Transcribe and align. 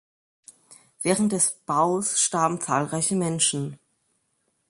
Während 1.03 1.31
des 1.31 1.59
Baus 1.67 2.19
starben 2.19 2.59
zahlreiche 2.59 3.15
Menschen. 3.15 3.77